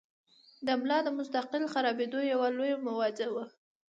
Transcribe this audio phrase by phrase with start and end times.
[0.65, 3.45] د ملا د مستقل خرابېدو يوه لويه وجه وي-